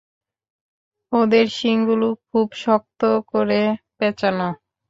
ওদের 1.11 1.45
শিংগুলো 1.49 2.07
খুব 2.27 2.47
শক্ত 2.57 3.01
করে 3.31 3.61
পেঁচানো। 3.97 4.49